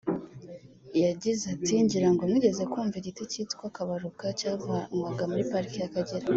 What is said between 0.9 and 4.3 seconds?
yagize ati “Ngira ngo mwigeze kumva igiti cyitwa kabaruka